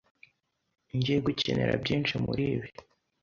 Ngiye 0.95 1.19
gukenera 1.25 1.73
byinshi 1.83 2.13
muribi. 2.23 2.69